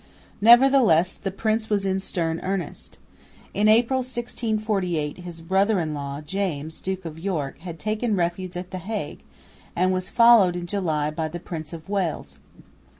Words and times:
Nevertheless 0.41 1.13
the 1.13 1.29
prince 1.29 1.69
was 1.69 1.85
in 1.85 1.99
stern 1.99 2.39
earnest. 2.41 2.97
In 3.53 3.67
April, 3.67 3.99
1648, 3.99 5.19
his 5.19 5.41
brother 5.41 5.79
in 5.79 5.93
law, 5.93 6.21
James, 6.21 6.81
Duke 6.81 7.05
of 7.05 7.19
York, 7.19 7.59
had 7.59 7.77
taken 7.77 8.15
refuge 8.15 8.57
at 8.57 8.71
the 8.71 8.79
Hague, 8.79 9.21
and 9.75 9.93
was 9.93 10.09
followed 10.09 10.55
in 10.55 10.65
July 10.65 11.11
by 11.11 11.27
the 11.27 11.39
Prince 11.39 11.71
of 11.71 11.87
Wales. 11.87 12.39